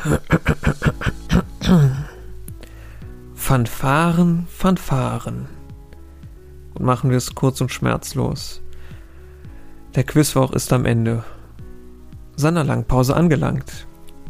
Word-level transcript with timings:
Fanfaren, 3.34 4.46
Fanfaren. 4.48 5.46
Und 6.74 6.84
machen 6.84 7.10
wir 7.10 7.16
es 7.16 7.34
kurz 7.34 7.60
und 7.60 7.70
schmerzlos. 7.70 8.62
Der 9.94 10.04
Quizwoch 10.04 10.52
ist 10.52 10.72
am 10.72 10.86
Ende. 10.86 11.24
Seiner 12.36 12.64
Langpause 12.64 13.16
angelangt. 13.16 13.86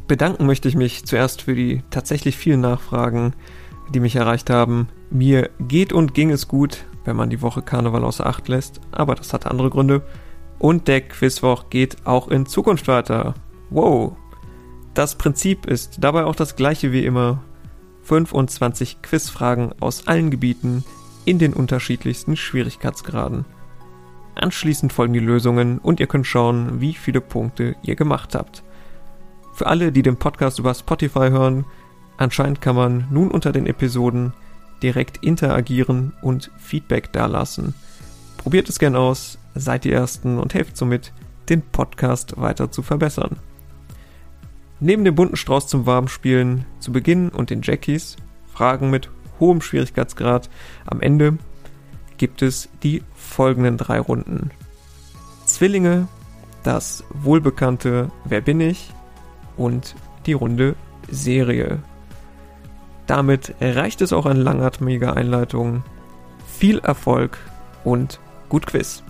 Bedanken 0.08 0.46
möchte 0.46 0.68
ich 0.68 0.74
mich 0.74 1.04
zuerst 1.04 1.42
für 1.42 1.54
die 1.54 1.84
tatsächlich 1.90 2.36
vielen 2.36 2.62
Nachfragen, 2.62 3.34
die 3.94 4.00
mich 4.00 4.16
erreicht 4.16 4.50
haben. 4.50 4.88
Mir 5.10 5.50
geht 5.60 5.92
und 5.92 6.14
ging 6.14 6.30
es 6.30 6.48
gut, 6.48 6.84
wenn 7.04 7.14
man 7.14 7.30
die 7.30 7.42
Woche 7.42 7.62
Karneval 7.62 8.02
außer 8.04 8.26
Acht 8.26 8.48
lässt, 8.48 8.80
aber 8.90 9.14
das 9.14 9.32
hat 9.32 9.46
andere 9.46 9.70
Gründe. 9.70 10.02
Und 10.58 10.88
der 10.88 11.02
Quizwoch 11.02 11.70
geht 11.70 12.04
auch 12.06 12.26
in 12.28 12.46
Zukunft 12.46 12.88
weiter. 12.88 13.34
Wow. 13.70 14.16
Das 14.94 15.14
Prinzip 15.14 15.66
ist 15.66 15.98
dabei 16.00 16.24
auch 16.24 16.34
das 16.34 16.56
gleiche 16.56 16.92
wie 16.92 17.04
immer. 17.04 17.42
25 18.02 19.02
Quizfragen 19.02 19.72
aus 19.80 20.08
allen 20.08 20.30
Gebieten 20.30 20.84
in 21.24 21.38
den 21.38 21.52
unterschiedlichsten 21.52 22.36
Schwierigkeitsgraden. 22.36 23.44
Anschließend 24.34 24.92
folgen 24.92 25.12
die 25.12 25.20
Lösungen 25.20 25.78
und 25.78 26.00
ihr 26.00 26.06
könnt 26.06 26.26
schauen, 26.26 26.80
wie 26.80 26.94
viele 26.94 27.20
Punkte 27.20 27.76
ihr 27.82 27.94
gemacht 27.94 28.34
habt. 28.34 28.62
Für 29.52 29.66
alle, 29.66 29.92
die 29.92 30.02
den 30.02 30.16
Podcast 30.16 30.58
über 30.58 30.74
Spotify 30.74 31.28
hören, 31.30 31.66
anscheinend 32.16 32.60
kann 32.60 32.76
man 32.76 33.06
nun 33.10 33.30
unter 33.30 33.52
den 33.52 33.66
Episoden 33.66 34.32
direkt 34.82 35.18
interagieren 35.18 36.14
und 36.22 36.50
Feedback 36.58 37.12
dalassen. 37.12 37.74
Probiert 38.38 38.68
es 38.68 38.78
gern 38.78 38.96
aus, 38.96 39.38
seid 39.54 39.84
die 39.84 39.92
Ersten 39.92 40.38
und 40.38 40.54
helft 40.54 40.76
somit, 40.76 41.12
den 41.48 41.62
Podcast 41.62 42.40
weiter 42.40 42.70
zu 42.70 42.82
verbessern. 42.82 43.36
Neben 44.80 45.04
dem 45.04 45.14
bunten 45.14 45.36
Strauß 45.36 45.66
zum 45.66 45.84
Warmspielen 45.84 46.64
zu 46.78 46.90
Beginn 46.90 47.28
und 47.28 47.50
den 47.50 47.60
Jackies, 47.62 48.16
Fragen 48.52 48.90
mit 48.90 49.10
hohem 49.38 49.60
Schwierigkeitsgrad 49.60 50.48
am 50.86 51.02
Ende, 51.02 51.36
gibt 52.16 52.40
es 52.40 52.70
die 52.82 53.02
folgenden 53.14 53.76
drei 53.76 54.00
Runden. 54.00 54.50
Zwillinge, 55.44 56.08
das 56.62 57.04
wohlbekannte 57.10 58.10
Wer 58.24 58.40
bin 58.40 58.60
ich 58.60 58.90
und 59.56 59.94
die 60.24 60.32
Runde 60.32 60.76
Serie. 61.10 61.82
Damit 63.06 63.54
reicht 63.60 64.00
es 64.00 64.12
auch 64.12 64.26
an 64.26 64.36
langatmiger 64.36 65.16
Einleitung. 65.16 65.82
Viel 66.46 66.78
Erfolg 66.78 67.38
und 67.84 68.20
gut 68.48 68.66
Quiz. 68.66 69.02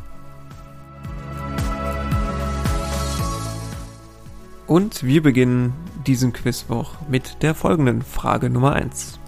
Und 4.70 5.02
wir 5.02 5.20
beginnen 5.20 5.72
diesen 6.06 6.32
Quizwoch 6.32 6.92
mit 7.08 7.42
der 7.42 7.56
folgenden 7.56 8.02
Frage 8.02 8.48
Nummer 8.50 8.74
1. 8.74 9.18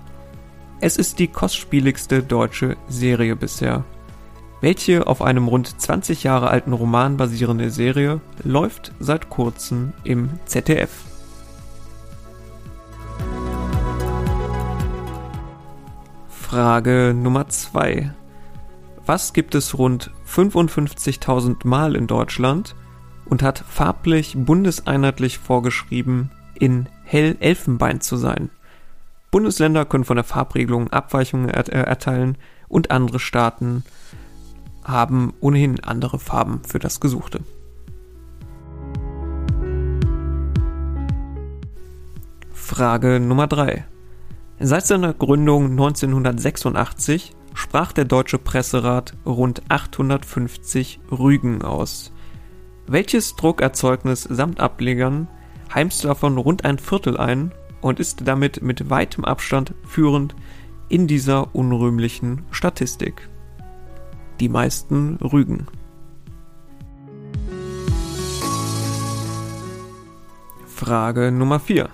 Es 0.78 0.96
ist 0.96 1.18
die 1.18 1.26
kostspieligste 1.26 2.22
deutsche 2.22 2.76
Serie 2.88 3.34
bisher. 3.34 3.84
Welche 4.60 5.04
auf 5.08 5.20
einem 5.20 5.48
rund 5.48 5.80
20 5.80 6.22
Jahre 6.22 6.48
alten 6.48 6.72
Roman 6.72 7.16
basierende 7.16 7.70
Serie 7.70 8.20
läuft 8.44 8.92
seit 9.00 9.30
kurzem 9.30 9.94
im 10.04 10.30
ZDF? 10.44 10.92
Frage 16.28 17.14
Nummer 17.20 17.48
2. 17.48 18.14
Was 19.06 19.32
gibt 19.32 19.56
es 19.56 19.77
rund 19.77 20.12
55.000 20.24 21.66
Mal 21.66 21.96
in 21.96 22.06
Deutschland 22.06 22.77
und 23.33 23.42
hat 23.42 23.64
farblich 23.66 24.34
bundeseinheitlich 24.36 25.38
vorgeschrieben, 25.38 26.30
in 26.52 26.86
hell 27.02 27.39
Elfenbein 27.41 28.02
zu 28.02 28.19
sein? 28.19 28.50
Bundesländer 29.30 29.86
können 29.86 30.05
von 30.05 30.16
der 30.16 30.24
Farbregelung 30.24 30.91
Abweichungen 30.91 31.48
äh, 31.48 31.62
erteilen 31.62 32.36
und 32.69 32.91
andere 32.91 33.19
Staaten 33.19 33.84
haben 34.84 35.33
ohnehin 35.40 35.83
andere 35.83 36.18
Farben 36.18 36.61
für 36.62 36.79
das 36.79 37.01
Gesuchte. 37.01 37.40
Frage 42.52 43.18
Nummer 43.18 43.46
3. 43.46 43.86
Seit 44.61 44.86
seiner 44.86 45.14
Gründung 45.14 45.70
1986 45.70 47.35
sprach 47.55 47.92
der 47.92 48.05
Deutsche 48.05 48.36
Presserat 48.36 49.14
rund 49.24 49.62
850 49.70 51.01
Rügen 51.11 51.62
aus. 51.62 52.12
Welches 52.86 53.36
Druckerzeugnis 53.36 54.22
samt 54.22 54.60
Ablegern 54.60 55.28
heimst 55.72 56.04
davon 56.04 56.36
rund 56.36 56.64
ein 56.64 56.78
Viertel 56.78 57.16
ein 57.16 57.52
und 57.80 58.00
ist 58.00 58.26
damit 58.26 58.62
mit 58.62 58.90
weitem 58.90 59.24
Abstand 59.24 59.74
führend 59.84 60.34
in 60.88 61.06
dieser 61.06 61.54
unrühmlichen 61.54 62.44
Statistik. 62.50 63.28
Die 64.40 64.48
meisten 64.48 65.16
Rügen. 65.16 65.66
Frage 70.66 71.30
Nummer 71.30 71.60
4. 71.60 71.88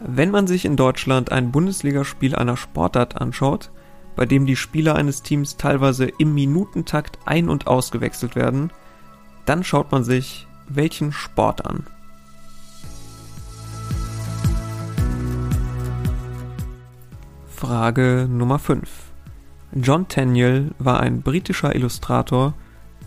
Wenn 0.00 0.30
man 0.30 0.46
sich 0.46 0.64
in 0.64 0.76
Deutschland 0.76 1.30
ein 1.30 1.52
Bundesligaspiel 1.52 2.34
einer 2.34 2.56
Sportart 2.56 3.20
anschaut, 3.20 3.70
bei 4.16 4.26
dem 4.26 4.44
die 4.44 4.56
Spieler 4.56 4.96
eines 4.96 5.22
Teams 5.22 5.56
teilweise 5.56 6.06
im 6.06 6.34
Minutentakt 6.34 7.18
ein- 7.24 7.48
und 7.48 7.68
ausgewechselt 7.68 8.34
werden, 8.34 8.72
dann 9.46 9.64
schaut 9.64 9.92
man 9.92 10.04
sich 10.04 10.46
welchen 10.68 11.12
Sport 11.12 11.66
an. 11.66 11.86
Frage 17.48 18.26
Nummer 18.30 18.58
5. 18.58 18.88
John 19.74 20.08
Tenniel 20.08 20.70
war 20.78 21.00
ein 21.00 21.22
britischer 21.22 21.74
Illustrator, 21.74 22.54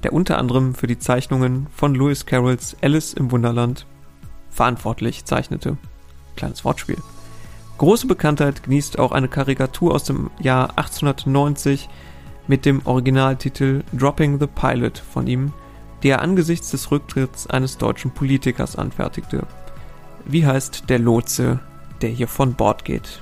der 0.03 0.13
unter 0.13 0.37
anderem 0.37 0.75
für 0.75 0.87
die 0.87 0.99
Zeichnungen 0.99 1.67
von 1.75 1.95
Lewis 1.95 2.25
Carrolls 2.25 2.77
Alice 2.81 3.13
im 3.13 3.31
Wunderland 3.31 3.87
verantwortlich 4.49 5.25
zeichnete. 5.25 5.77
Kleines 6.35 6.63
Wortspiel. 6.63 6.97
Große 7.79 8.07
Bekanntheit 8.07 8.63
genießt 8.63 8.99
auch 8.99 9.11
eine 9.11 9.27
Karikatur 9.27 9.95
aus 9.95 10.03
dem 10.03 10.29
Jahr 10.39 10.69
1890 10.77 11.89
mit 12.47 12.65
dem 12.65 12.81
Originaltitel 12.85 13.83
Dropping 13.93 14.39
the 14.39 14.47
Pilot 14.47 14.99
von 14.99 15.27
ihm, 15.27 15.53
die 16.03 16.09
er 16.09 16.21
angesichts 16.21 16.71
des 16.71 16.91
Rücktritts 16.91 17.47
eines 17.47 17.77
deutschen 17.77 18.11
Politikers 18.11 18.75
anfertigte. 18.75 19.47
Wie 20.25 20.45
heißt 20.45 20.89
der 20.89 20.99
Lotse, 20.99 21.59
der 22.01 22.09
hier 22.09 22.27
von 22.27 22.53
Bord 22.53 22.83
geht? 22.83 23.21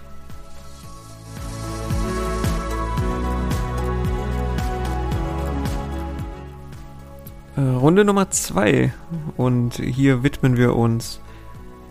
Äh, 7.55 7.61
Runde 7.61 8.03
Nummer 8.03 8.31
2 8.31 8.91
und 9.37 9.75
hier 9.75 10.23
widmen 10.23 10.57
wir 10.57 10.75
uns 10.75 11.19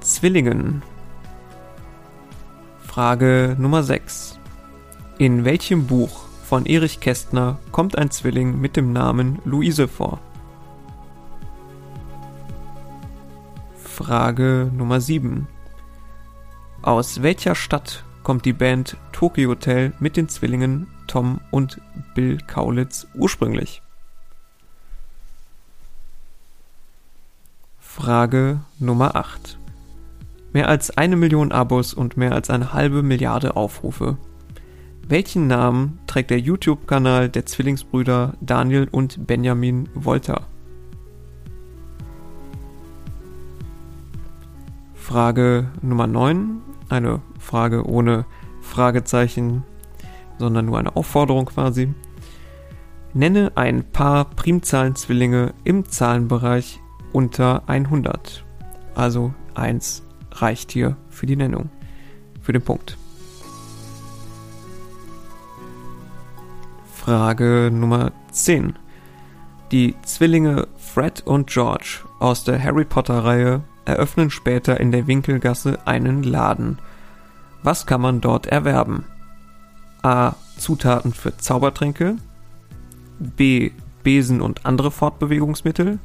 Zwillingen. 0.00 0.82
Frage 2.82 3.54
Nummer 3.58 3.84
6. 3.84 4.38
In 5.18 5.44
welchem 5.44 5.86
Buch 5.86 6.24
von 6.44 6.66
Erich 6.66 6.98
Kästner 6.98 7.58
kommt 7.70 7.96
ein 7.96 8.10
Zwilling 8.10 8.60
mit 8.60 8.76
dem 8.76 8.92
Namen 8.92 9.38
Luise 9.44 9.86
vor? 9.86 10.18
Frage 14.00 14.72
Nummer 14.74 14.98
7. 14.98 15.46
Aus 16.80 17.20
welcher 17.20 17.54
Stadt 17.54 18.02
kommt 18.22 18.46
die 18.46 18.54
Band 18.54 18.96
Tokyo 19.12 19.50
Hotel 19.50 19.92
mit 20.00 20.16
den 20.16 20.30
Zwillingen 20.30 20.86
Tom 21.06 21.38
und 21.50 21.82
Bill 22.14 22.38
Kaulitz 22.38 23.06
ursprünglich? 23.14 23.82
Frage 27.78 28.60
Nummer 28.78 29.16
8. 29.16 29.58
Mehr 30.54 30.70
als 30.70 30.96
eine 30.96 31.16
Million 31.16 31.52
Abos 31.52 31.92
und 31.92 32.16
mehr 32.16 32.32
als 32.32 32.48
eine 32.48 32.72
halbe 32.72 33.02
Milliarde 33.02 33.54
Aufrufe. 33.54 34.16
Welchen 35.06 35.46
Namen 35.46 35.98
trägt 36.06 36.30
der 36.30 36.40
YouTube-Kanal 36.40 37.28
der 37.28 37.44
Zwillingsbrüder 37.44 38.32
Daniel 38.40 38.88
und 38.90 39.26
Benjamin 39.26 39.90
Wolter? 39.92 40.46
Frage 45.10 45.66
Nummer 45.82 46.06
9. 46.06 46.62
Eine 46.88 47.20
Frage 47.40 47.84
ohne 47.84 48.26
Fragezeichen, 48.60 49.64
sondern 50.38 50.66
nur 50.66 50.78
eine 50.78 50.94
Aufforderung 50.94 51.46
quasi. 51.46 51.92
Nenne 53.12 53.50
ein 53.56 53.82
paar 53.82 54.26
Primzahlenzwillinge 54.26 55.52
im 55.64 55.84
Zahlenbereich 55.84 56.78
unter 57.12 57.68
100. 57.68 58.44
Also 58.94 59.34
1 59.56 60.04
reicht 60.30 60.70
hier 60.70 60.96
für 61.08 61.26
die 61.26 61.34
Nennung, 61.34 61.70
für 62.40 62.52
den 62.52 62.62
Punkt. 62.62 62.96
Frage 66.94 67.70
Nummer 67.72 68.12
10. 68.30 68.76
Die 69.72 69.96
Zwillinge 70.02 70.68
Fred 70.76 71.26
und 71.26 71.50
George 71.50 72.04
aus 72.20 72.44
der 72.44 72.62
Harry 72.62 72.84
Potter-Reihe 72.84 73.64
eröffnen 73.90 74.30
später 74.30 74.80
in 74.80 74.92
der 74.92 75.06
Winkelgasse 75.06 75.78
einen 75.86 76.22
Laden. 76.22 76.78
Was 77.62 77.86
kann 77.86 78.00
man 78.00 78.20
dort 78.20 78.46
erwerben? 78.46 79.04
A. 80.02 80.34
Zutaten 80.56 81.12
für 81.12 81.36
Zaubertränke. 81.36 82.16
B. 83.18 83.70
Besen 84.02 84.40
und 84.40 84.64
andere 84.64 84.90
Fortbewegungsmittel. 84.90 85.98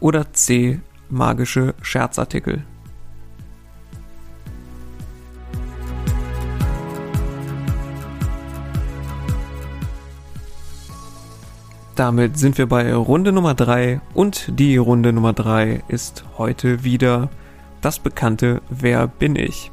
Oder 0.00 0.32
C. 0.32 0.80
Magische 1.08 1.74
Scherzartikel. 1.82 2.64
Damit 11.98 12.38
sind 12.38 12.58
wir 12.58 12.68
bei 12.68 12.94
Runde 12.94 13.32
Nummer 13.32 13.54
3 13.54 14.00
und 14.14 14.52
die 14.56 14.76
Runde 14.76 15.12
Nummer 15.12 15.32
3 15.32 15.82
ist 15.88 16.24
heute 16.38 16.84
wieder 16.84 17.28
das 17.80 17.98
bekannte 17.98 18.62
Wer 18.70 19.08
bin 19.08 19.34
ich? 19.34 19.72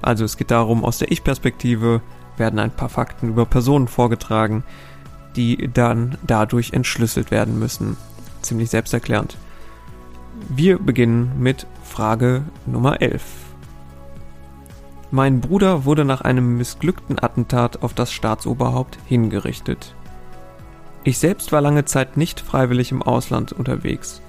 Also 0.00 0.24
es 0.24 0.38
geht 0.38 0.50
darum, 0.50 0.82
aus 0.82 0.96
der 0.96 1.12
Ich-Perspektive 1.12 2.00
werden 2.38 2.58
ein 2.58 2.70
paar 2.70 2.88
Fakten 2.88 3.28
über 3.28 3.44
Personen 3.44 3.86
vorgetragen, 3.86 4.64
die 5.36 5.68
dann 5.70 6.16
dadurch 6.26 6.72
entschlüsselt 6.72 7.30
werden 7.30 7.58
müssen. 7.58 7.98
Ziemlich 8.40 8.70
selbsterklärend. 8.70 9.36
Wir 10.48 10.78
beginnen 10.78 11.32
mit 11.38 11.66
Frage 11.84 12.44
Nummer 12.64 13.02
11. 13.02 13.22
Mein 15.10 15.42
Bruder 15.42 15.84
wurde 15.84 16.06
nach 16.06 16.22
einem 16.22 16.56
missglückten 16.56 17.22
Attentat 17.22 17.82
auf 17.82 17.92
das 17.92 18.10
Staatsoberhaupt 18.10 18.98
hingerichtet. 19.04 19.94
Ich 21.04 21.18
selbst 21.18 21.52
war 21.52 21.60
lange 21.60 21.84
Zeit 21.84 22.16
nicht 22.16 22.40
freiwillig 22.40 22.92
im 22.92 23.02
Ausland 23.02 23.52
unterwegs. 23.52 24.20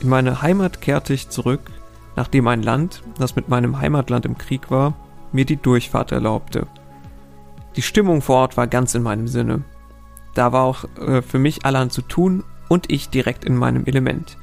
In 0.00 0.08
meine 0.08 0.42
Heimat 0.42 0.80
kehrte 0.80 1.14
ich 1.14 1.28
zurück, 1.28 1.70
nachdem 2.16 2.48
ein 2.48 2.62
Land, 2.62 3.02
das 3.18 3.36
mit 3.36 3.48
meinem 3.48 3.80
Heimatland 3.80 4.26
im 4.26 4.38
Krieg 4.38 4.70
war, 4.70 4.94
mir 5.32 5.44
die 5.44 5.56
Durchfahrt 5.56 6.12
erlaubte. 6.12 6.66
Die 7.76 7.82
Stimmung 7.82 8.22
vor 8.22 8.36
Ort 8.36 8.56
war 8.56 8.66
ganz 8.66 8.94
in 8.94 9.02
meinem 9.02 9.28
Sinne. 9.28 9.62
Da 10.34 10.52
war 10.52 10.64
auch 10.64 10.84
äh, 10.98 11.22
für 11.22 11.38
mich 11.38 11.64
allerhand 11.64 11.92
zu 11.92 12.02
tun 12.02 12.44
und 12.68 12.90
ich 12.90 13.08
direkt 13.08 13.44
in 13.44 13.56
meinem 13.56 13.86
Element. 13.86 14.36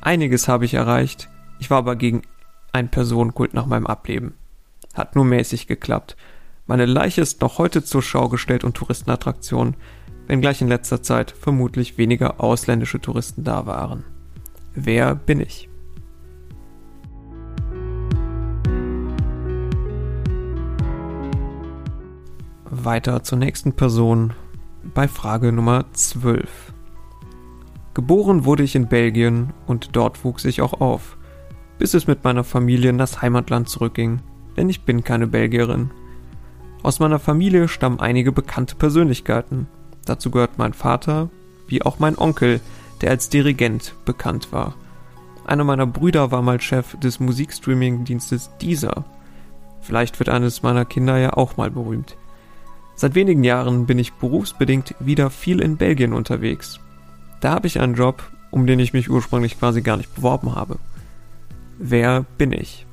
Einiges 0.00 0.48
habe 0.48 0.64
ich 0.64 0.74
erreicht, 0.74 1.28
ich 1.58 1.70
war 1.70 1.78
aber 1.78 1.96
gegen 1.96 2.22
einen 2.72 2.88
Personenkult 2.88 3.54
nach 3.54 3.66
meinem 3.66 3.86
Ableben. 3.86 4.34
Hat 4.94 5.16
nur 5.16 5.24
mäßig 5.24 5.66
geklappt. 5.66 6.16
Meine 6.66 6.86
Leiche 6.86 7.20
ist 7.20 7.40
noch 7.40 7.58
heute 7.58 7.84
zur 7.84 8.02
Schau 8.02 8.28
gestellt 8.28 8.64
und 8.64 8.74
Touristenattraktion, 8.74 9.74
wenngleich 10.26 10.60
in 10.60 10.68
letzter 10.68 11.02
Zeit 11.02 11.30
vermutlich 11.30 11.98
weniger 11.98 12.40
ausländische 12.40 13.00
Touristen 13.00 13.44
da 13.44 13.66
waren. 13.66 14.04
Wer 14.74 15.14
bin 15.14 15.40
ich? 15.40 15.68
Weiter 22.68 23.22
zur 23.22 23.38
nächsten 23.38 23.72
Person 23.72 24.32
bei 24.94 25.08
Frage 25.08 25.52
Nummer 25.52 25.86
12. 25.92 26.72
Geboren 27.94 28.44
wurde 28.44 28.62
ich 28.62 28.76
in 28.76 28.88
Belgien 28.88 29.52
und 29.66 29.96
dort 29.96 30.24
wuchs 30.24 30.44
ich 30.44 30.60
auch 30.60 30.80
auf, 30.80 31.16
bis 31.78 31.94
es 31.94 32.06
mit 32.06 32.24
meiner 32.24 32.44
Familie 32.44 32.90
in 32.90 32.98
das 32.98 33.22
Heimatland 33.22 33.68
zurückging, 33.68 34.20
denn 34.56 34.68
ich 34.68 34.82
bin 34.82 35.02
keine 35.02 35.26
Belgierin. 35.26 35.90
Aus 36.82 37.00
meiner 37.00 37.18
Familie 37.18 37.68
stammen 37.68 38.00
einige 38.00 38.32
bekannte 38.32 38.76
Persönlichkeiten, 38.76 39.66
Dazu 40.06 40.30
gehört 40.30 40.56
mein 40.56 40.72
Vater, 40.72 41.28
wie 41.68 41.82
auch 41.82 41.98
mein 41.98 42.16
Onkel, 42.16 42.60
der 43.02 43.10
als 43.10 43.28
Dirigent 43.28 43.94
bekannt 44.06 44.52
war. 44.52 44.74
Einer 45.44 45.64
meiner 45.64 45.86
Brüder 45.86 46.30
war 46.30 46.42
mal 46.42 46.60
Chef 46.60 46.96
des 46.98 47.20
Musikstreaming-Dienstes 47.20 48.50
Deezer. 48.60 49.04
Vielleicht 49.82 50.18
wird 50.18 50.28
eines 50.28 50.62
meiner 50.62 50.84
Kinder 50.84 51.18
ja 51.18 51.34
auch 51.34 51.56
mal 51.56 51.70
berühmt. 51.70 52.16
Seit 52.94 53.14
wenigen 53.14 53.44
Jahren 53.44 53.86
bin 53.86 53.98
ich 53.98 54.14
berufsbedingt 54.14 54.94
wieder 54.98 55.28
viel 55.28 55.60
in 55.60 55.76
Belgien 55.76 56.14
unterwegs. 56.14 56.80
Da 57.40 57.50
habe 57.50 57.66
ich 57.66 57.78
einen 57.78 57.94
Job, 57.94 58.22
um 58.50 58.66
den 58.66 58.80
ich 58.80 58.92
mich 58.92 59.10
ursprünglich 59.10 59.58
quasi 59.58 59.82
gar 59.82 59.98
nicht 59.98 60.14
beworben 60.14 60.54
habe. 60.54 60.78
Wer 61.78 62.24
bin 62.38 62.52
ich? 62.52 62.86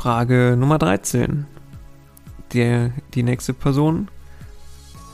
Frage 0.00 0.56
Nummer 0.58 0.78
13. 0.78 1.44
Der, 2.54 2.90
die 3.12 3.22
nächste 3.22 3.52
Person. 3.52 4.08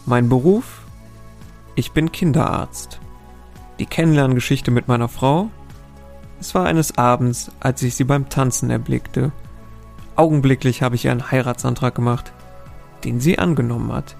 Mein 0.05 0.29
Beruf? 0.29 0.83
Ich 1.75 1.91
bin 1.91 2.13
Kinderarzt. 2.13 3.01
Die 3.81 3.87
Kennenlerngeschichte 3.87 4.71
mit 4.71 4.87
meiner 4.87 5.09
Frau? 5.09 5.51
Es 6.39 6.55
war 6.55 6.67
eines 6.67 6.97
Abends, 6.97 7.51
als 7.59 7.83
ich 7.83 7.97
sie 7.97 8.05
beim 8.05 8.29
Tanzen 8.29 8.71
erblickte. 8.71 9.33
Augenblicklich 10.15 10.83
habe 10.83 10.95
ich 10.95 11.07
ihr 11.07 11.11
einen 11.11 11.33
Heiratsantrag 11.33 11.97
gemacht, 11.97 12.33
den 13.03 13.19
sie 13.19 13.41
angenommen 13.41 13.93
hat. 13.93 14.17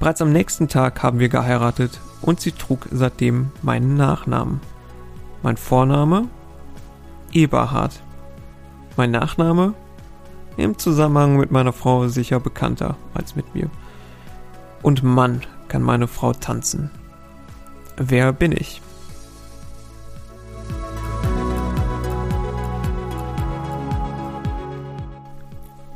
Bereits 0.00 0.20
am 0.20 0.32
nächsten 0.32 0.66
Tag 0.66 1.00
haben 1.04 1.20
wir 1.20 1.28
geheiratet 1.28 2.00
und 2.22 2.40
sie 2.40 2.50
trug 2.50 2.88
seitdem 2.90 3.52
meinen 3.62 3.96
Nachnamen. 3.96 4.60
Mein 5.44 5.56
Vorname? 5.56 6.26
Eberhard. 7.32 8.02
Mein 8.96 9.10
Nachname? 9.10 9.74
Im 10.56 10.78
Zusammenhang 10.78 11.36
mit 11.36 11.50
meiner 11.50 11.74
Frau 11.74 12.08
sicher 12.08 12.40
bekannter 12.40 12.96
als 13.12 13.36
mit 13.36 13.54
mir. 13.54 13.68
Und 14.82 15.02
Mann, 15.02 15.42
kann 15.68 15.82
meine 15.82 16.08
Frau 16.08 16.32
tanzen. 16.32 16.90
Wer 17.98 18.32
bin 18.32 18.52
ich? 18.52 18.80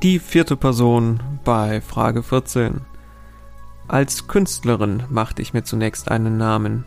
Die 0.02 0.18
vierte 0.18 0.56
Person 0.56 1.22
bei 1.44 1.80
Frage 1.80 2.22
14. 2.22 2.80
Als 3.88 4.28
Künstlerin 4.28 5.04
machte 5.08 5.42
ich 5.42 5.52
mir 5.52 5.62
zunächst 5.62 6.10
einen 6.10 6.36
Namen. 6.36 6.84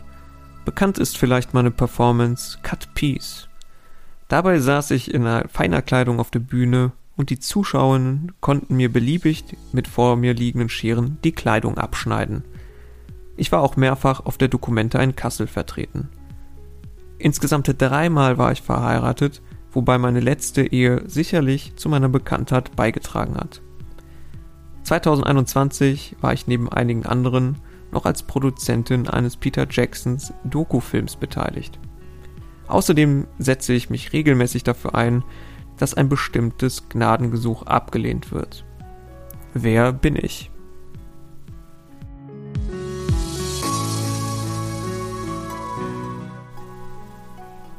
Bekannt 0.66 0.98
ist 0.98 1.18
vielleicht 1.18 1.54
meine 1.54 1.72
Performance 1.72 2.60
Cut 2.64 2.94
Piece. 2.94 3.50
Dabei 4.28 4.60
saß 4.60 4.92
ich 4.92 5.14
in 5.14 5.28
feiner 5.50 5.82
Kleidung 5.82 6.20
auf 6.20 6.32
der 6.32 6.40
Bühne 6.40 6.92
und 7.16 7.30
die 7.30 7.40
Zuschauerinnen 7.40 8.32
konnten 8.42 8.76
mir 8.76 8.92
beliebig 8.92 9.44
mit 9.72 9.88
vor 9.88 10.16
mir 10.16 10.34
liegenden 10.34 10.70
Scheren 10.70 11.18
die 11.24 11.32
Kleidung 11.32 11.78
abschneiden. 11.78 12.44
Ich 13.36 13.52
war 13.52 13.62
auch 13.62 13.76
mehrfach 13.76 14.26
auf 14.26 14.38
der 14.38 14.48
Dokumente 14.48 14.98
in 15.00 15.16
Kassel 15.16 15.48
vertreten. 15.48 16.10
Insgesamt 17.18 17.74
dreimal 17.78 18.38
war 18.38 18.52
ich 18.52 18.62
verheiratet, 18.62 19.42
wobei 19.72 19.98
meine 19.98 20.20
letzte 20.20 20.62
Ehe 20.72 21.04
sicherlich 21.08 21.76
zu 21.76 21.90
meiner 21.90 22.10
Bekanntheit 22.10 22.76
beigetragen 22.76 23.36
hat. 23.36 23.62
2021 24.84 26.18
war 26.22 26.34
ich 26.34 26.48
neben 26.48 26.70
einigen 26.70 27.06
anderen 27.06 27.58
noch 27.92 28.06
als 28.06 28.24
Produzentin 28.24 29.08
eines 29.08 29.38
Peter 29.38 29.66
Jacksons 29.70 30.34
Dokufilms 30.44 31.16
beteiligt. 31.16 31.80
Außerdem 32.74 33.28
setze 33.38 33.72
ich 33.74 33.92
mich 33.92 34.14
regelmäßig 34.14 34.64
dafür 34.64 34.96
ein, 34.96 35.24
dass 35.78 35.94
ein 35.94 36.10
bestimmtes 36.10 36.90
Gnadengesuch 36.90 37.68
abgelehnt 37.68 38.32
wird. 38.32 38.66
Wer 39.54 39.94
bin 39.94 40.16
ich? 40.16 40.50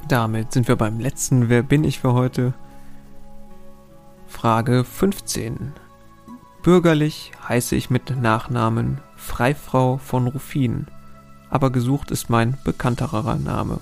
Damit 0.06 0.52
sind 0.52 0.68
wir 0.68 0.76
beim 0.76 1.00
letzten 1.00 1.48
Wer 1.48 1.64
bin 1.64 1.82
ich 1.82 1.98
für 1.98 2.12
heute? 2.12 2.54
Frage 4.28 4.84
15. 4.84 5.72
Bürgerlich 6.62 7.32
heiße 7.48 7.74
ich 7.74 7.90
mit 7.90 8.16
Nachnamen 8.16 9.00
Freifrau 9.16 9.96
von 9.96 10.28
Ruffin, 10.28 10.86
aber 11.50 11.70
gesucht 11.70 12.12
ist 12.12 12.30
mein 12.30 12.56
bekannterer 12.62 13.34
Name. 13.34 13.80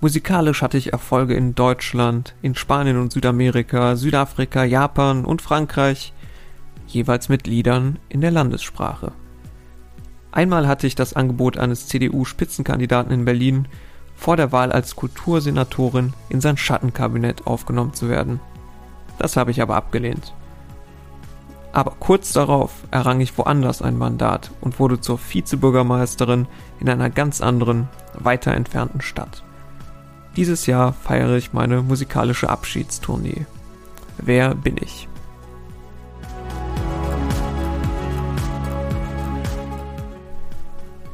Musikalisch 0.00 0.60
hatte 0.60 0.76
ich 0.76 0.92
Erfolge 0.92 1.34
in 1.34 1.54
Deutschland, 1.54 2.34
in 2.42 2.54
Spanien 2.54 2.98
und 2.98 3.12
Südamerika, 3.12 3.96
Südafrika, 3.96 4.62
Japan 4.62 5.24
und 5.24 5.40
Frankreich, 5.40 6.12
jeweils 6.86 7.30
mit 7.30 7.46
Liedern 7.46 7.98
in 8.10 8.20
der 8.20 8.30
Landessprache. 8.30 9.12
Einmal 10.32 10.68
hatte 10.68 10.86
ich 10.86 10.96
das 10.96 11.14
Angebot 11.14 11.56
eines 11.56 11.86
CDU-Spitzenkandidaten 11.88 13.10
in 13.10 13.24
Berlin, 13.24 13.68
vor 14.14 14.36
der 14.36 14.52
Wahl 14.52 14.70
als 14.70 14.96
Kultursenatorin 14.96 16.12
in 16.28 16.42
sein 16.42 16.58
Schattenkabinett 16.58 17.46
aufgenommen 17.46 17.94
zu 17.94 18.10
werden. 18.10 18.40
Das 19.18 19.36
habe 19.36 19.50
ich 19.50 19.62
aber 19.62 19.76
abgelehnt. 19.76 20.34
Aber 21.72 21.92
kurz 21.98 22.32
darauf 22.32 22.72
errang 22.90 23.20
ich 23.20 23.36
woanders 23.38 23.80
ein 23.80 23.96
Mandat 23.96 24.50
und 24.60 24.78
wurde 24.78 25.00
zur 25.00 25.18
Vizebürgermeisterin 25.18 26.48
in 26.80 26.88
einer 26.90 27.08
ganz 27.08 27.40
anderen, 27.40 27.88
weiter 28.14 28.52
entfernten 28.52 29.00
Stadt. 29.00 29.45
Dieses 30.36 30.66
Jahr 30.66 30.92
feiere 30.92 31.36
ich 31.36 31.54
meine 31.54 31.80
musikalische 31.82 32.50
Abschiedstournee. 32.50 33.46
Wer 34.18 34.54
bin 34.54 34.76
ich? 34.78 35.08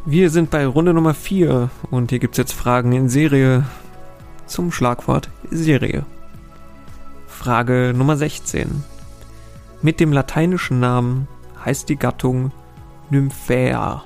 Wir 0.05 0.31
sind 0.31 0.51
bei 0.51 0.67
Runde 0.67 0.93
Nummer 0.93 1.15
4 1.15 1.71
und 1.93 2.11
hier 2.11 2.19
gibt 2.19 2.35
es 2.35 2.39
jetzt 2.39 2.53
Fragen 2.53 2.91
in 2.91 3.09
Serie 3.09 3.65
zum 4.47 4.73
Schlagwort 4.73 5.31
Serie. 5.49 6.05
Frage 7.29 7.95
Nummer 7.97 8.17
16. 8.17 8.83
Mit 9.81 10.01
dem 10.01 10.13
lateinischen 10.13 10.81
Namen 10.81 11.29
heißt 11.65 11.89
die 11.89 11.97
Gattung 11.97 12.51
Nymphaea. 13.11 14.03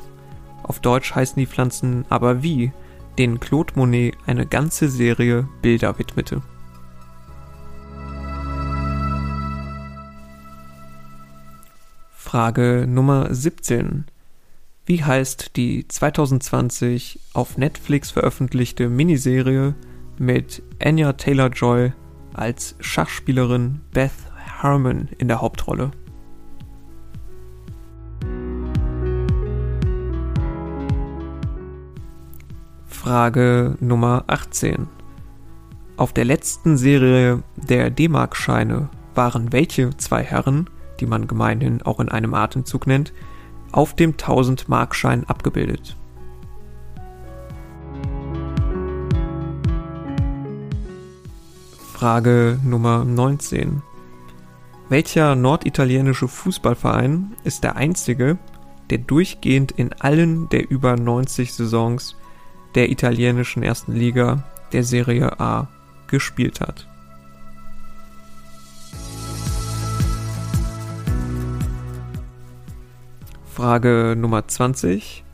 Auf 0.63 0.81
Deutsch 0.81 1.15
heißen 1.15 1.41
die 1.41 1.47
Pflanzen 1.47 2.05
aber 2.11 2.43
wie, 2.43 2.73
denen 3.19 3.41
Claude 3.41 3.73
Monet 3.77 4.17
eine 4.27 4.47
ganze 4.47 4.89
Serie 4.89 5.49
Bilder 5.63 5.99
widmete. 5.99 6.43
Frage 12.13 12.87
Nummer 12.89 13.33
17. 13.35 14.05
Wie 14.85 15.03
heißt 15.03 15.57
die 15.57 15.89
2020 15.89 17.21
auf 17.33 17.57
Netflix 17.57 18.11
veröffentlichte 18.11 18.89
Miniserie 18.89 19.75
mit 20.19 20.63
Anya 20.83 21.15
Taylor-Joy 21.15 21.93
als 22.35 22.77
Schachspielerin 22.81 23.81
Beth 23.93 24.13
Harmon 24.63 25.09
in 25.19 25.29
der 25.29 25.41
Hauptrolle? 25.41 25.93
Frage 33.07 33.77
Nummer 33.79 34.25
18. 34.27 34.89
Auf 35.97 36.13
der 36.13 36.25
letzten 36.25 36.77
Serie 36.77 37.45
der 37.55 37.89
D-Mark-Scheine 37.89 38.89
waren 39.15 39.53
welche 39.53 39.97
zwei 39.97 40.25
Herren, 40.25 40.69
die 40.99 41.07
man 41.07 41.29
gemeinhin 41.29 41.83
auch 41.83 42.01
in 42.01 42.09
einem 42.09 42.35
Atemzug 42.35 42.89
nennt, 42.89 43.13
auf 43.71 43.95
dem 43.95 44.15
1000-Markschein 44.15 45.23
abgebildet. 45.29 45.97
Frage 51.93 52.59
Nummer 52.65 53.05
19. 53.05 53.83
Welcher 54.89 55.37
norditalienische 55.37 56.27
Fußballverein 56.27 57.37
ist 57.45 57.63
der 57.63 57.77
einzige, 57.77 58.37
der 58.91 58.99
durchgehend 58.99 59.71
in 59.71 59.93
allen 59.93 60.49
der 60.49 60.69
über 60.69 60.97
90 60.97 61.55
Saisons 61.55 62.17
der 62.77 62.91
italienischen 62.91 63.65
ersten 63.65 63.93
Liga 63.93 64.45
der 64.73 64.85
Serie 64.85 65.41
A 65.41 65.69
gespielt 66.07 66.61
hat? 66.61 66.87
Frage 73.53 74.15
Nummer 74.17 74.47
20. 74.47 75.25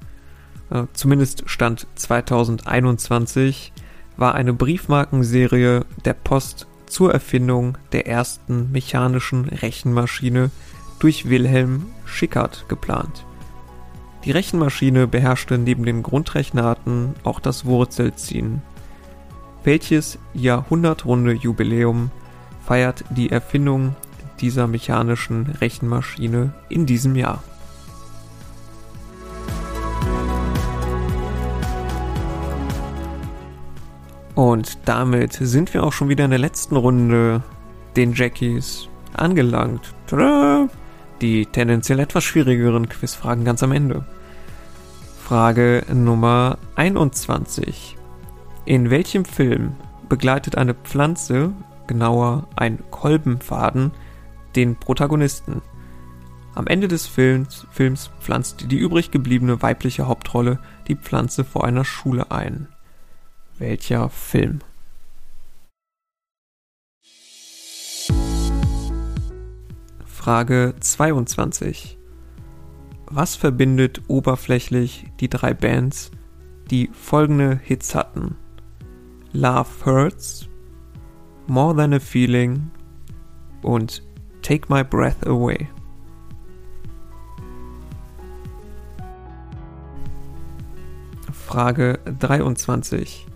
Äh, 0.70 0.84
zumindest 0.92 1.42
Stand 1.46 1.88
2021 1.96 3.72
war 4.16 4.36
eine 4.36 4.52
Briefmarkenserie 4.52 5.84
der 6.04 6.14
Post 6.14 6.68
zur 6.86 7.12
Erfindung 7.12 7.76
der 7.90 8.06
ersten 8.06 8.70
mechanischen 8.70 9.46
Rechenmaschine 9.46 10.50
durch 11.00 11.28
Wilhelm 11.28 11.86
Schickard 12.04 12.66
geplant. 12.68 13.26
Die 14.24 14.30
Rechenmaschine 14.30 15.08
beherrschte 15.08 15.58
neben 15.58 15.84
den 15.84 16.02
Grundrechenarten 16.02 17.14
auch 17.24 17.40
das 17.40 17.64
Wurzelziehen. 17.64 18.62
Welches 19.64 20.18
Jahrhundertrunde 20.32 21.32
Jubiläum 21.32 22.10
feiert 22.64 23.04
die 23.10 23.30
Erfindung 23.30 23.96
dieser 24.40 24.68
mechanischen 24.68 25.46
Rechenmaschine 25.60 26.52
in 26.68 26.86
diesem 26.86 27.16
Jahr? 27.16 27.42
Und 34.34 34.78
damit 34.84 35.32
sind 35.34 35.74
wir 35.74 35.84
auch 35.84 35.92
schon 35.92 36.08
wieder 36.08 36.24
in 36.24 36.30
der 36.30 36.38
letzten 36.38 36.76
Runde 36.76 37.42
den 37.96 38.14
Jackies 38.14 38.88
angelangt. 39.12 39.94
Tada! 40.06 40.68
Die 41.22 41.46
tendenziell 41.46 42.00
etwas 42.00 42.24
schwierigeren 42.24 42.88
Quizfragen 42.88 43.44
ganz 43.44 43.62
am 43.62 43.70
Ende. 43.70 44.04
Frage 45.22 45.84
Nummer 45.94 46.58
21. 46.74 47.96
In 48.64 48.90
welchem 48.90 49.24
Film 49.24 49.76
begleitet 50.08 50.58
eine 50.58 50.74
Pflanze, 50.74 51.52
genauer 51.86 52.48
ein 52.56 52.80
Kolbenfaden, 52.90 53.92
den 54.56 54.74
Protagonisten? 54.74 55.62
Am 56.56 56.66
Ende 56.66 56.88
des 56.88 57.06
Films, 57.06 57.68
Films 57.70 58.10
pflanzt 58.20 58.72
die 58.72 58.78
übrig 58.78 59.12
gebliebene 59.12 59.62
weibliche 59.62 60.08
Hauptrolle 60.08 60.58
die 60.88 60.96
Pflanze 60.96 61.44
vor 61.44 61.64
einer 61.64 61.84
Schule 61.84 62.32
ein. 62.32 62.66
Welcher 63.58 64.08
Film? 64.10 64.58
Frage 70.22 70.76
22. 70.78 71.98
Was 73.06 73.34
verbindet 73.34 74.02
oberflächlich 74.06 75.06
die 75.18 75.28
drei 75.28 75.52
Bands, 75.52 76.12
die 76.70 76.90
folgende 76.92 77.58
Hits 77.60 77.96
hatten? 77.96 78.36
Love 79.32 79.84
Hurts, 79.84 80.48
More 81.48 81.74
Than 81.74 81.94
a 81.94 81.98
Feeling 81.98 82.70
und 83.62 84.04
Take 84.42 84.72
My 84.72 84.84
Breath 84.84 85.26
Away. 85.26 85.68
Frage 91.32 91.98
23. 92.20 93.26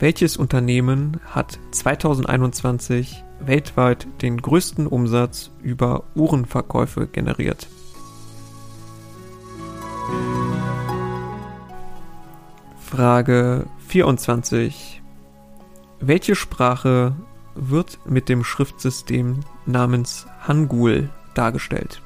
Welches 0.00 0.36
Unternehmen 0.36 1.20
hat 1.24 1.60
2021 1.70 3.22
weltweit 3.40 4.06
den 4.22 4.40
größten 4.40 4.86
Umsatz 4.86 5.50
über 5.62 6.04
Uhrenverkäufe 6.14 7.06
generiert? 7.06 7.68
Frage 12.78 13.66
24. 13.88 15.02
Welche 16.00 16.34
Sprache 16.34 17.14
wird 17.54 17.98
mit 18.06 18.28
dem 18.28 18.44
Schriftsystem 18.44 19.40
namens 19.66 20.26
Hangul 20.46 21.10
dargestellt? 21.34 22.00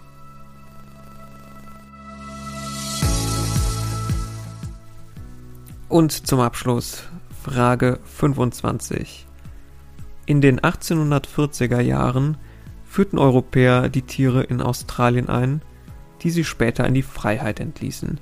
Und 5.88 6.26
zum 6.26 6.40
Abschluss 6.40 7.04
Frage 7.44 7.98
25. 8.04 9.26
In 10.24 10.40
den 10.40 10.60
1840er 10.60 11.80
Jahren 11.80 12.36
führten 12.84 13.18
Europäer 13.18 13.88
die 13.88 14.02
Tiere 14.02 14.44
in 14.44 14.60
Australien 14.60 15.28
ein, 15.28 15.62
die 16.22 16.30
sie 16.30 16.44
später 16.44 16.86
in 16.86 16.94
die 16.94 17.02
Freiheit 17.02 17.58
entließen. 17.58 18.20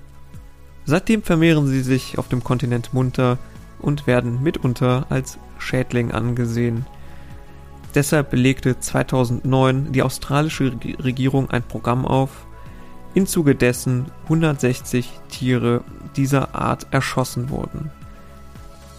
Seitdem 0.87 1.23
vermehren 1.23 1.66
sie 1.66 1.83
sich 1.83 2.19
auf 2.19 2.28
dem 2.28 2.42
Kontinent 2.42 2.95
munter 2.95 3.38
und 3.80 4.07
werden 4.07 4.42
mitunter 4.42 5.07
als 5.11 5.38
Schädling 5.59 6.11
angesehen. 6.11 6.87
Deshalb 7.95 8.30
belegte 8.30 8.78
2009 8.78 9.92
die 9.92 10.02
australische 10.02 10.73
Regierung 11.02 11.50
ein 11.50 11.62
Programm 11.62 12.07
auf, 12.07 12.30
im 13.14 13.26
Zuge 13.26 13.54
dessen 13.54 14.07
160 14.25 15.11
Tiere 15.28 15.83
dieser 16.16 16.54
Art 16.54 16.87
erschossen 16.92 17.50
wurden. 17.50 17.90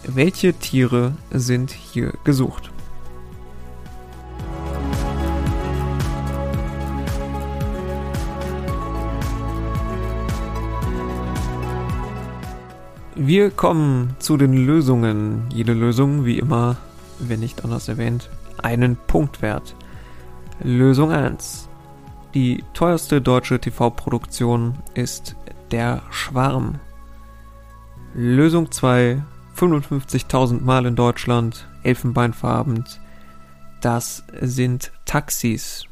Welche 0.04 0.52
Tiere 0.52 1.12
sind 1.30 1.70
hier 1.70 2.12
gesucht? 2.24 2.71
Wir 13.34 13.50
kommen 13.50 14.14
zu 14.18 14.36
den 14.36 14.52
Lösungen. 14.52 15.48
Jede 15.54 15.72
Lösung, 15.72 16.26
wie 16.26 16.38
immer, 16.38 16.76
wenn 17.18 17.40
nicht 17.40 17.64
anders 17.64 17.88
erwähnt, 17.88 18.28
einen 18.62 18.94
Punkt 18.94 19.40
wert. 19.40 19.74
Lösung 20.62 21.10
1. 21.10 21.66
Die 22.34 22.62
teuerste 22.74 23.22
deutsche 23.22 23.58
TV-Produktion 23.58 24.74
ist 24.92 25.34
Der 25.70 26.02
Schwarm. 26.10 26.78
Lösung 28.12 28.70
2 28.70 29.22
55.000 29.56 30.60
Mal 30.60 30.84
in 30.84 30.94
Deutschland, 30.94 31.66
elfenbeinfarben. 31.84 32.84
Das 33.80 34.24
sind 34.42 34.92
Taxis. 35.06 35.86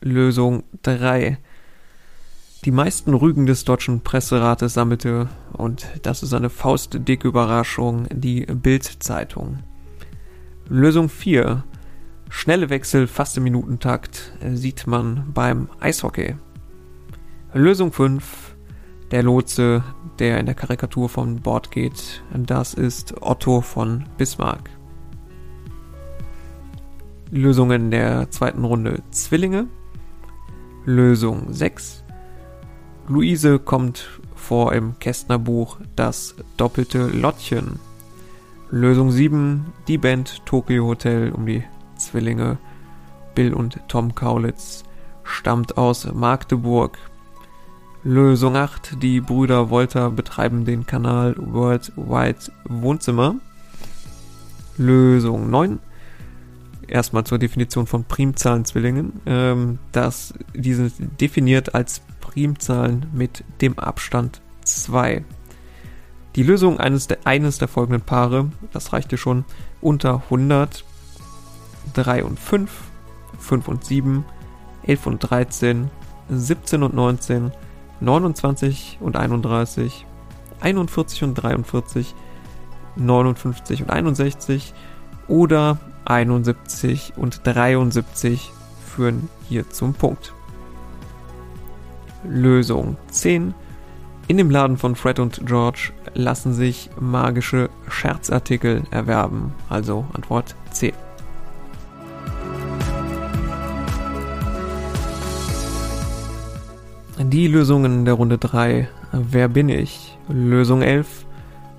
Lösung 0.00 0.64
3. 0.82 1.38
Die 2.64 2.70
meisten 2.70 3.12
Rügen 3.12 3.46
des 3.46 3.64
deutschen 3.64 4.02
Presserates 4.02 4.74
sammelte, 4.74 5.28
und 5.52 5.84
das 6.02 6.22
ist 6.22 6.32
eine 6.32 6.48
faustdicke 6.48 7.26
Überraschung, 7.26 8.06
die 8.12 8.46
Bild-Zeitung. 8.46 9.58
Lösung 10.68 11.08
4. 11.08 11.64
Schnelle 12.28 12.70
Wechsel 12.70 13.08
fast 13.08 13.36
im 13.36 13.42
Minutentakt 13.42 14.32
sieht 14.52 14.86
man 14.86 15.32
beim 15.34 15.70
Eishockey. 15.80 16.36
Lösung 17.52 17.90
5. 17.90 18.54
Der 19.10 19.24
Lotse, 19.24 19.82
der 20.20 20.38
in 20.38 20.46
der 20.46 20.54
Karikatur 20.54 21.08
von 21.08 21.40
Bord 21.40 21.72
geht, 21.72 22.22
das 22.32 22.74
ist 22.74 23.20
Otto 23.22 23.60
von 23.60 24.04
Bismarck. 24.18 24.70
Lösungen 27.32 27.90
der 27.90 28.30
zweiten 28.30 28.62
Runde 28.62 29.02
Zwillinge. 29.10 29.66
Lösung 30.84 31.52
6. 31.52 32.01
Luise 33.12 33.58
kommt 33.58 34.08
vor 34.34 34.72
im 34.72 34.98
Kästner 34.98 35.38
Buch 35.38 35.76
Das 35.96 36.34
doppelte 36.56 37.08
Lottchen. 37.08 37.78
Lösung 38.70 39.10
7. 39.10 39.66
Die 39.86 39.98
Band 39.98 40.46
Tokyo 40.46 40.86
Hotel 40.86 41.30
um 41.30 41.44
die 41.44 41.62
Zwillinge 41.98 42.56
Bill 43.34 43.52
und 43.52 43.78
Tom 43.86 44.14
Kaulitz 44.14 44.84
stammt 45.24 45.76
aus 45.76 46.10
Magdeburg. 46.10 46.96
Lösung 48.02 48.56
8. 48.56 49.02
Die 49.02 49.20
Brüder 49.20 49.68
Wolter 49.68 50.10
betreiben 50.10 50.64
den 50.64 50.86
Kanal 50.86 51.34
World 51.36 51.92
Wide 51.96 52.50
Wohnzimmer. 52.64 53.34
Lösung 54.78 55.50
9. 55.50 55.80
Erstmal 56.88 57.24
zur 57.24 57.38
Definition 57.38 57.86
von 57.86 58.04
Primzahlenzwillingen. 58.04 59.20
Ähm, 59.26 59.78
das, 59.92 60.32
die 60.54 60.72
sind 60.72 61.20
definiert 61.20 61.74
als 61.74 62.00
Primzahlen 62.32 63.06
mit 63.12 63.44
dem 63.60 63.78
Abstand 63.78 64.40
2. 64.64 65.24
Die 66.34 66.42
Lösung 66.42 66.80
eines 66.80 67.06
der, 67.06 67.18
eines 67.24 67.58
der 67.58 67.68
folgenden 67.68 68.00
Paare, 68.00 68.50
das 68.72 68.92
reichte 68.92 69.18
schon, 69.18 69.44
unter 69.82 70.22
100, 70.24 70.84
3 71.92 72.24
und 72.24 72.40
5, 72.40 72.70
5 73.38 73.68
und 73.68 73.84
7, 73.84 74.24
11 74.84 75.06
und 75.06 75.18
13, 75.18 75.90
17 76.30 76.82
und 76.82 76.94
19, 76.94 77.52
29 78.00 78.98
und 79.00 79.16
31, 79.16 80.06
41 80.60 81.22
und 81.24 81.34
43, 81.34 82.14
59 82.96 83.82
und 83.82 83.90
61 83.90 84.74
oder 85.28 85.78
71 86.06 87.12
und 87.16 87.46
73 87.46 88.52
führen 88.86 89.28
hier 89.48 89.68
zum 89.70 89.92
Punkt. 89.94 90.34
Lösung 92.24 92.96
10. 93.08 93.54
In 94.28 94.36
dem 94.36 94.50
Laden 94.50 94.76
von 94.76 94.94
Fred 94.94 95.18
und 95.18 95.46
George 95.46 95.92
lassen 96.14 96.52
sich 96.52 96.90
magische 96.98 97.70
Scherzartikel 97.88 98.82
erwerben. 98.90 99.52
Also 99.68 100.04
Antwort 100.12 100.54
C. 100.70 100.92
Die 107.18 107.46
Lösungen 107.46 108.04
der 108.04 108.14
Runde 108.14 108.38
3. 108.38 108.88
Wer 109.12 109.48
bin 109.48 109.68
ich? 109.68 110.16
Lösung 110.28 110.82
11. 110.82 111.26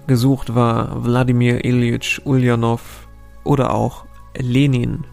Gesucht 0.07 0.53
war 0.55 1.03
Wladimir 1.05 1.63
Ilyich 1.65 2.21
Ulyanov 2.25 3.07
oder 3.43 3.73
auch 3.73 4.05
Lenin. 4.37 5.05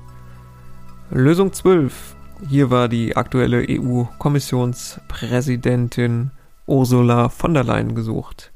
Lösung 1.11 1.53
12. 1.53 2.17
Hier 2.49 2.71
war 2.71 2.89
die 2.89 3.17
aktuelle 3.17 3.67
EU-Kommissionspräsidentin 3.69 6.31
Ursula 6.67 7.29
von 7.29 7.53
der 7.55 7.63
Leyen 7.65 7.95
gesucht. 7.95 8.51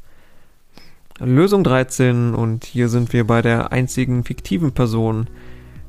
Lösung 1.20 1.62
13 1.62 2.34
und 2.34 2.64
hier 2.64 2.88
sind 2.88 3.12
wir 3.12 3.24
bei 3.26 3.42
der 3.42 3.72
einzigen 3.72 4.24
fiktiven 4.24 4.72
Person. 4.72 5.28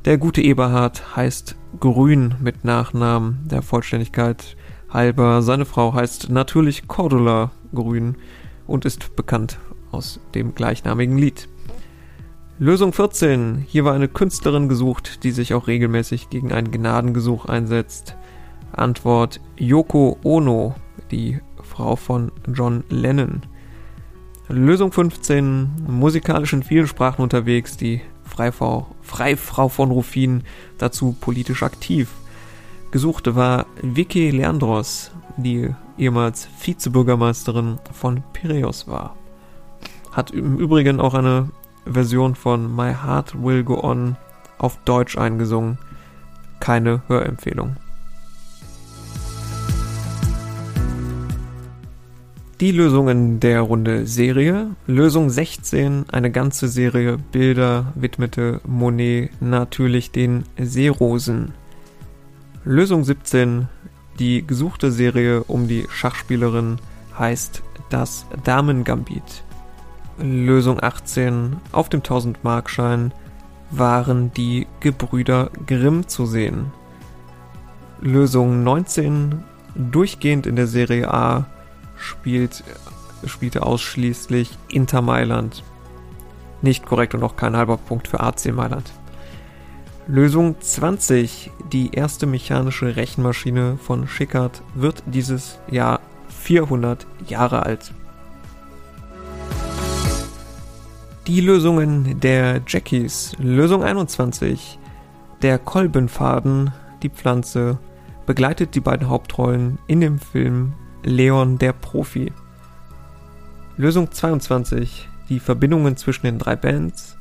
Der 0.04 0.18
gute 0.18 0.42
Eberhard 0.42 1.16
heißt 1.16 1.56
Grün 1.80 2.36
mit 2.42 2.66
Nachnamen 2.66 3.40
der 3.46 3.62
Vollständigkeit 3.62 4.58
halber. 4.90 5.42
Seine 5.42 5.64
Frau 5.66 5.94
heißt 5.94 6.30
natürlich 6.30 6.88
Cordula 6.88 7.52
Grün 7.74 8.18
und 8.68 8.86
ist 8.86 9.16
bekannt 9.16 9.58
aus 9.92 10.20
dem 10.36 10.54
gleichnamigen 10.54 11.18
Lied. 11.18 11.48
Lösung 12.58 12.94
14. 12.94 13.66
Hier 13.68 13.84
war 13.84 13.94
eine 13.94 14.08
Künstlerin 14.08 14.70
gesucht, 14.70 15.26
die 15.26 15.32
sich 15.32 15.54
auch 15.54 15.68
regelmäßig 15.68 16.30
gegen 16.30 16.54
ein 16.54 16.72
Gnadengesuch 16.72 17.48
einsetzt. 17.48 18.16
Antwort 18.72 19.42
Yoko 19.58 20.18
Ono, 20.24 20.74
die 21.12 21.42
Frau 21.62 21.98
von 21.98 22.32
John 22.48 22.86
Lennon. 22.88 23.42
Lösung 24.48 24.94
15. 24.94 25.86
Musikalisch 25.86 26.54
in 26.54 26.64
vielen 26.64 26.88
Sprachen 26.88 27.24
unterwegs, 27.24 27.76
die 27.76 28.00
Freifrau, 28.24 28.88
Freifrau 29.02 29.68
von 29.68 29.92
Rufin, 29.92 30.44
dazu 30.78 31.14
politisch 31.20 31.62
aktiv. 31.62 32.10
Gesuchte 32.90 33.36
war 33.36 33.66
Vicky 33.82 34.30
Leandros, 34.32 35.12
die 35.36 35.76
ehemals 35.98 36.48
Vizebürgermeisterin 36.62 37.80
von 37.92 38.24
Piraeus 38.32 38.88
war. 38.88 39.18
Hat 40.14 40.32
im 40.32 40.58
Übrigen 40.58 41.02
auch 41.02 41.16
eine 41.16 41.50
Version 41.86 42.36
von 42.36 42.76
My 42.76 42.94
Heart 42.94 43.42
Will 43.42 43.64
Go 43.64 43.84
On 43.84 44.16
auf 44.58 44.78
Deutsch 44.86 45.18
eingesungen. 45.18 45.78
Keine 46.60 47.02
Hörempfehlung. 47.08 47.76
Die 52.62 52.72
Lösungen 52.72 53.42
der 53.42 53.60
Runde 53.60 54.08
Serie. 54.08 54.68
Lösung 54.88 55.30
16, 55.30 56.06
eine 56.10 56.32
ganze 56.32 56.70
Serie 56.70 57.18
Bilder 57.18 57.92
widmete 57.96 58.62
Monet 58.66 59.30
natürlich 59.42 60.12
den 60.12 60.46
Seerosen. 60.58 61.52
Lösung 62.64 63.04
17, 63.04 63.68
die 64.20 64.48
gesuchte 64.48 64.94
Serie 64.94 65.44
um 65.44 65.68
die 65.68 65.86
Schachspielerin 65.90 66.80
heißt 67.20 67.62
das 67.90 68.26
Damengambit. 68.46 69.44
Lösung 70.18 70.82
18. 70.82 71.58
Auf 71.72 71.90
dem 71.90 72.02
1000-Markschein 72.02 73.12
waren 73.72 74.32
die 74.34 74.68
Gebrüder 74.80 75.50
Grimm 75.68 76.08
zu 76.08 76.26
sehen. 76.26 76.72
Lösung 78.00 78.64
19. 78.64 79.44
Durchgehend 79.76 80.48
in 80.48 80.56
der 80.56 80.68
Serie 80.68 81.14
A 81.14 81.48
spielt, 81.98 82.64
spielte 83.26 83.64
ausschließlich 83.64 84.58
Inter 84.70 85.02
Mailand. 85.02 85.64
Nicht 86.62 86.86
korrekt 86.86 87.14
und 87.14 87.24
auch 87.24 87.36
kein 87.36 87.58
halber 87.58 87.78
Punkt 87.78 88.08
für 88.08 88.22
AC 88.22 88.54
Mailand. 88.54 88.92
Lösung 90.08 90.56
20. 90.62 91.52
Die 91.74 91.94
erste 91.94 92.26
mechanische 92.26 92.96
Rechenmaschine 92.96 93.78
von 93.78 94.08
Schickard 94.08 94.62
wird 94.76 95.04
dieses 95.08 95.60
Jahr 95.70 96.00
400 96.30 97.06
Jahre 97.28 97.64
alt. 97.64 97.94
Die 101.28 101.42
Lösungen 101.42 102.20
der 102.20 102.62
Jackies. 102.68 103.36
Lösung 103.40 103.84
21. 103.84 104.78
Der 105.42 105.58
Kolbenfaden, 105.58 106.72
die 107.02 107.10
Pflanze, 107.10 107.80
begleitet 108.28 108.76
die 108.76 108.80
beiden 108.80 109.10
Hauptrollen 109.10 109.80
in 109.88 110.02
dem 110.02 110.20
Film 110.20 110.74
Leon 111.04 111.58
der 111.58 111.74
Profi. 111.74 112.32
Lösung 113.76 114.12
22. 114.12 115.10
Die 115.28 115.40
Verbindungen 115.40 115.98
zwischen 115.98 116.28
den 116.28 116.38
drei 116.38 116.56
Bands. 116.56 117.18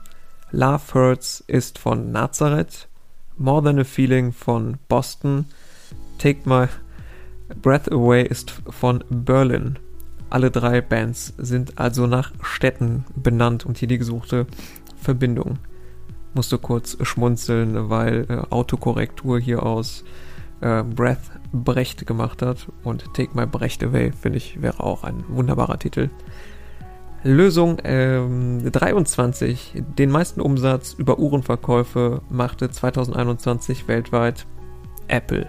Love 0.51 0.83
Hurts 0.93 1.43
ist 1.47 1.79
von 1.79 2.13
Nazareth. 2.13 2.89
More 3.39 3.65
Than 3.65 3.79
a 3.79 3.85
Feeling 3.85 4.35
von 4.35 4.77
Boston. 4.87 5.47
Take 6.19 6.47
My 6.47 6.67
Breath 7.63 7.91
Away 7.91 8.27
ist 8.27 8.51
von 8.69 9.03
Berlin. 9.09 9.79
Alle 10.31 10.51
drei 10.51 10.81
Bands 10.81 11.35
sind 11.39 11.79
also 11.79 12.07
nach 12.07 12.33
Städten 12.43 13.05
benannt 13.15 13.65
und 13.67 13.79
hier 13.79 13.89
die 13.89 13.99
gesuchte 13.99 14.47
Verbindung. 14.97 15.59
Musste 16.35 16.59
kurz 16.59 16.97
schmunzeln, 17.03 17.91
weil 17.91 18.27
äh, 18.29 18.53
Autokorrektur 18.53 19.39
hier 19.39 19.63
aus 19.63 20.05
äh, 20.61 20.83
Breath 20.83 21.31
Brecht 21.53 22.07
gemacht 22.07 22.43
hat 22.43 22.67
und 22.83 23.15
Take 23.15 23.31
My 23.35 23.47
Brecht 23.47 23.85
Away, 23.85 24.13
finde 24.13 24.39
ich, 24.39 24.61
wäre 24.61 24.81
auch 24.81 25.05
ein 25.05 25.25
wunderbarer 25.29 25.79
Titel. 25.79 26.11
Lösung 27.23 27.79
ähm, 27.85 28.71
23. 28.71 29.83
Den 29.97 30.11
meisten 30.11 30.43
Umsatz 30.43 30.93
über 30.93 31.19
Uhrenverkäufe 31.19 32.21
machte 32.29 32.71
2021 32.71 33.89
weltweit 33.89 34.47
Apple. 35.09 35.49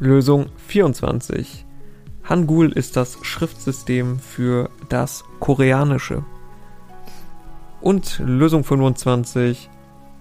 Lösung 0.00 0.46
24. 0.56 1.67
Hangul 2.28 2.72
ist 2.72 2.96
das 2.96 3.18
Schriftsystem 3.22 4.18
für 4.18 4.68
das 4.90 5.24
Koreanische. 5.40 6.24
Und 7.80 8.18
Lösung 8.18 8.64
25, 8.64 9.70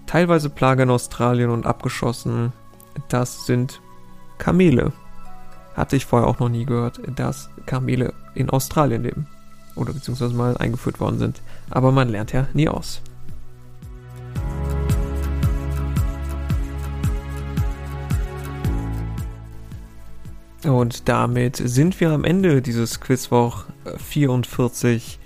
teilweise 0.06 0.50
Plage 0.50 0.84
in 0.84 0.90
Australien 0.90 1.50
und 1.50 1.66
abgeschossen, 1.66 2.54
das 3.10 3.46
sind 3.46 3.82
Kamele. 4.38 4.94
Hatte 5.76 5.98
ich 5.98 6.06
vorher 6.06 6.30
auch 6.30 6.40
noch 6.40 6.50
nie 6.50 6.66
gehört, 6.66 7.02
dass 7.16 7.50
Kamele 7.66 8.14
in 8.36 8.50
Australien 8.50 9.04
leben. 9.04 9.28
Oder 9.76 9.92
beziehungsweise 9.92 10.34
mal 10.34 10.56
eingeführt 10.58 11.02
worden 11.02 11.20
sind. 11.20 11.42
Aber 11.70 11.92
man 11.92 12.08
lernt 12.08 12.32
ja 12.32 12.48
nie 12.54 12.70
aus. 12.70 13.02
Und 20.68 21.08
damit 21.08 21.56
sind 21.56 22.00
wir 22.00 22.12
am 22.12 22.24
Ende 22.24 22.62
dieses 22.62 23.00
Quizwoch 23.00 23.64
44 23.98 25.20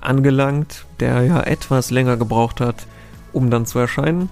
angelangt, 0.00 0.86
der 1.00 1.22
ja 1.22 1.40
etwas 1.40 1.90
länger 1.90 2.16
gebraucht 2.16 2.60
hat, 2.60 2.86
um 3.32 3.50
dann 3.50 3.66
zu 3.66 3.78
erscheinen. 3.78 4.28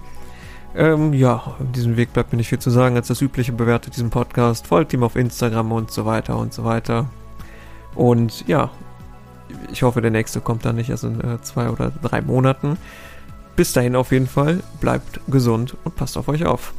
Ähm, 0.75 1.13
ja, 1.13 1.35
auf 1.35 1.55
diesem 1.73 1.97
Weg 1.97 2.13
bleibt 2.13 2.31
mir 2.31 2.37
nicht 2.37 2.49
viel 2.49 2.59
zu 2.59 2.69
sagen 2.69 2.95
als 2.97 3.07
das 3.07 3.21
übliche. 3.21 3.51
Bewertet 3.53 3.95
diesen 3.95 4.09
Podcast, 4.09 4.67
folgt 4.67 4.93
ihm 4.93 5.03
auf 5.03 5.15
Instagram 5.15 5.71
und 5.71 5.91
so 5.91 6.05
weiter 6.05 6.37
und 6.37 6.53
so 6.53 6.65
weiter. 6.65 7.09
Und 7.95 8.47
ja, 8.47 8.69
ich 9.71 9.83
hoffe, 9.83 10.01
der 10.01 10.11
nächste 10.11 10.41
kommt 10.41 10.65
dann 10.65 10.75
nicht 10.75 10.89
erst 10.89 11.05
in 11.05 11.21
äh, 11.21 11.41
zwei 11.41 11.69
oder 11.69 11.91
drei 11.91 12.21
Monaten. 12.21 12.77
Bis 13.55 13.73
dahin 13.73 13.95
auf 13.95 14.11
jeden 14.11 14.27
Fall, 14.27 14.61
bleibt 14.81 15.21
gesund 15.27 15.75
und 15.83 15.95
passt 15.95 16.17
auf 16.17 16.27
euch 16.27 16.45
auf. 16.45 16.73